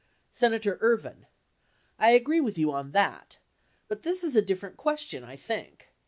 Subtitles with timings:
[0.31, 1.27] Senator Ervin.
[1.99, 3.37] I agree with you on that.
[3.87, 5.89] But this is a differ ent question, I think.